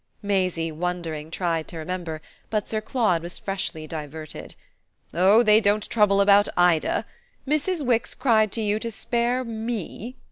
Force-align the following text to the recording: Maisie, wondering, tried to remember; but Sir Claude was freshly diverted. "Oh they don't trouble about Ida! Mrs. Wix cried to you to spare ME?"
Maisie, 0.23 0.71
wondering, 0.71 1.29
tried 1.29 1.67
to 1.67 1.77
remember; 1.77 2.23
but 2.49 2.67
Sir 2.67 2.81
Claude 2.81 3.21
was 3.21 3.37
freshly 3.37 3.85
diverted. 3.85 4.55
"Oh 5.13 5.43
they 5.43 5.61
don't 5.61 5.87
trouble 5.87 6.21
about 6.21 6.49
Ida! 6.57 7.05
Mrs. 7.47 7.85
Wix 7.85 8.15
cried 8.15 8.51
to 8.53 8.61
you 8.61 8.79
to 8.79 8.89
spare 8.89 9.43
ME?" 9.43 10.15